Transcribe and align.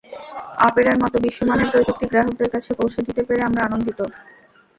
অপেরার 0.67 0.97
মতো 1.03 1.17
বিশ্বমানের 1.25 1.71
প্রযুক্তি 1.73 2.05
গ্রাহকদের 2.07 2.49
কাছে 2.53 2.71
পৌঁছে 2.73 2.99
দিতে 3.07 3.21
পেরে 3.27 3.41
আমরা 3.47 3.61
আনন্দিত। 3.63 3.99